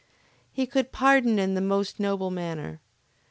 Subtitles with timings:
[0.51, 2.81] He could pardon in the most noble manner.